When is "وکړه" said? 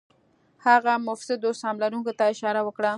2.63-2.89